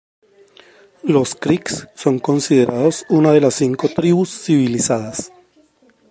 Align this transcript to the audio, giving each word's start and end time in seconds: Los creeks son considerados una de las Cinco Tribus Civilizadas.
Los 1.03 1.35
creeks 1.35 1.87
son 1.93 2.17
considerados 2.17 3.05
una 3.07 3.33
de 3.33 3.41
las 3.41 3.53
Cinco 3.53 3.87
Tribus 3.95 4.31
Civilizadas. 4.45 5.31